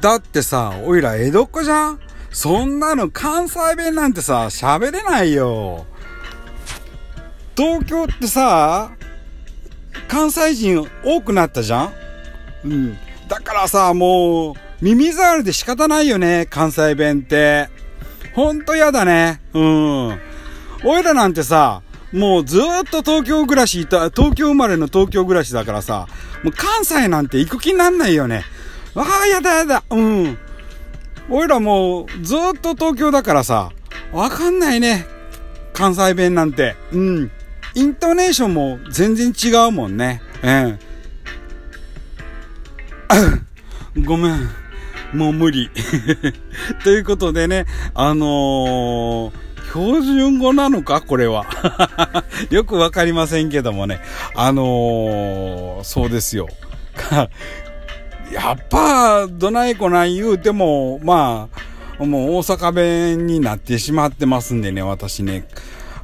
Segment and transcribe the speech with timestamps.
[0.00, 2.00] だってさ、おいら江戸っ子じゃん？
[2.30, 5.86] そんなの関西弁なんてさ、喋れないよ。
[7.56, 8.92] 東京ってさ、
[10.08, 11.92] 関西人多くなったじゃん？
[12.64, 12.98] うん。
[13.28, 17.68] だからさ、もう、耳障りで仕方ないよね、関西弁って。
[18.34, 19.42] ほんと嫌だね。
[19.52, 20.20] うん。
[20.84, 21.82] おいらなんてさ、
[22.12, 26.08] もうずっと東京暮らしいた、東京生まれの東京暮らしだからさ、
[26.42, 28.44] もう関西なんて行く気になんないよね。
[28.94, 29.84] わあ、やだやだ。
[29.90, 30.38] うん。
[31.28, 33.70] おいらもうずっと東京だからさ、
[34.12, 35.06] わかんないね。
[35.72, 36.76] 関西弁なんて。
[36.92, 37.30] うん。
[37.74, 40.20] イントネーションも全然違うもんね。
[40.42, 40.50] う
[43.98, 44.04] ん。
[44.04, 44.48] ごめん。
[45.12, 45.70] もう無理。
[46.82, 49.32] ということでね、あのー
[49.70, 51.00] 標準語なのか？
[51.00, 51.46] これは。
[52.50, 54.00] よくわかりませんけどもね。
[54.34, 56.48] あのー、そうですよ。
[58.32, 61.48] やっぱ、どないこない言うても、ま
[61.98, 65.44] あ、もう大阪弁になってしまってますんでね、私ね。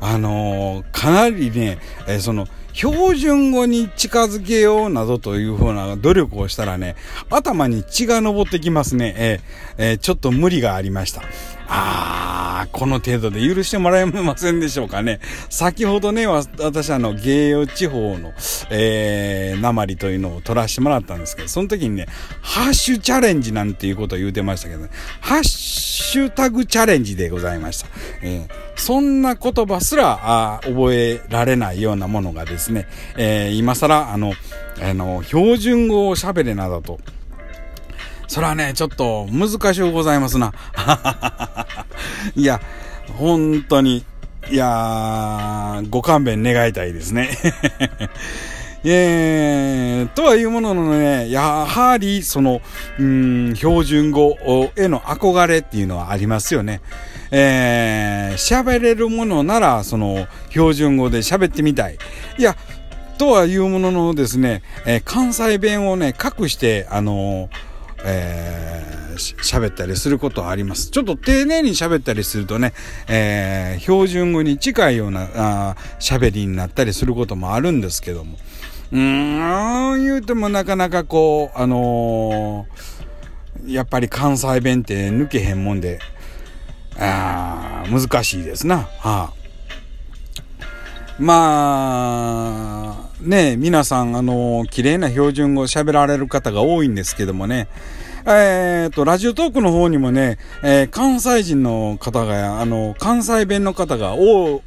[0.00, 6.94] あのー、かなりね、えー、その、標準語に近づけようなどというふうな努力をしたらね、
[7.30, 9.14] 頭に血が昇ってきますね。
[9.16, 9.40] えー、
[9.78, 11.22] えー、ちょっと無理がありました。
[11.68, 15.20] あー、この程度で許してもらえませんでしょうかね。
[15.48, 18.34] 先ほどね、私あの、芸用地方の、
[18.70, 22.06] えー、鉛というのを取らせてもらったんですけど、その時にね、
[22.42, 25.65] ハッシュチャレンジなんていうことを言うてましたけどね、ハッシュ
[26.30, 27.88] タグチャレンジでございました。
[28.22, 32.86] えーそんな言葉すらあ覚えられないようなものがですね、
[33.16, 34.34] えー、今更、あの、
[34.80, 37.00] あの、標準語を喋れなどと。
[38.28, 40.52] それはね、ちょっと難しゅうございますな。
[42.36, 42.60] いや、
[43.16, 44.04] 本当に、
[44.48, 47.30] いやご勘弁願いたいですね。
[48.84, 52.60] えー、とはいうもののね、やはり、その、
[52.98, 54.36] うん、標準語
[54.76, 56.80] への憧れっていうのはありますよね。
[57.30, 61.98] えー、喋れるものなら、その、標準語で喋ってみたい。
[62.38, 62.56] いや、
[63.18, 67.48] とはいうもののですね、えー、関西弁をね、隠して、あのー、
[68.04, 70.90] えー、喋ったりすることはあります。
[70.90, 72.74] ちょっと丁寧に喋ったりするとね、
[73.08, 78.36] えー、標準語に近いような喋りになったりすることもあるんですけども。
[78.92, 85.98] うーん、言うてもなかなかこう、あのー、やっぱり関西弁って抜けへんもんで、
[86.98, 88.78] あ難しいですな。
[88.78, 89.32] はあ、
[91.18, 97.68] まあ、ね皆さん、あのー、綺麗な標準語喋られる方が多いんですけどもね、
[98.26, 104.62] えっ、と、ラジオトークの方にもね、えー、関西人の方が、あの、関西弁の方が多、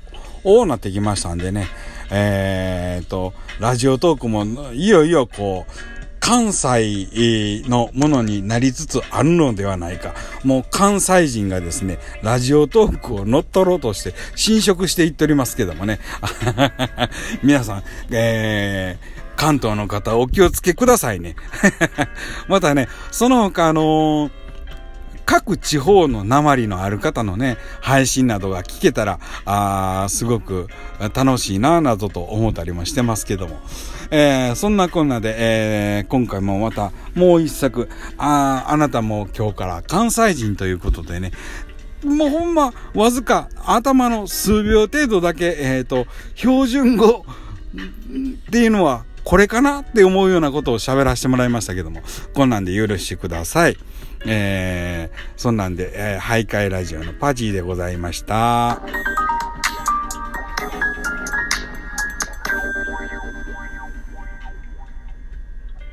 [0.45, 1.67] 多なってきましたんでね、
[2.09, 5.71] えっ、と、ラジオトークもいよいよこう、
[6.19, 10.13] 関西のものになりつつあるのではないか。
[10.43, 15.99] もう関西人がですね、ラジオトークを乗っ取ろうとして侵食していっておりますけどもね。
[17.41, 21.35] 皆さん、えー、関東の方お気をつけくださいね。
[22.47, 24.31] またね、その他あのー
[25.29, 30.67] 各地方の鉛のある方のね、配信などが聞けたら、あすごく
[31.13, 33.59] 楽しいな、などと思ったりもしてますけども。
[34.09, 41.31] えー、そんなこんなで、えー、今回もまたもう一作、ああなたも今日から関西人ということでね、
[42.03, 47.23] もうほんま、わずか頭の数秒程度だけ、えっ、ー、と、標準語
[48.47, 52.01] っていうのはこれかなって思うようなことを喋らせてもらいましたけども、
[52.33, 53.77] こんなんで許してください。
[54.25, 58.81] えー、そんなんで、えー、徘徊ラジオのパジーでございました。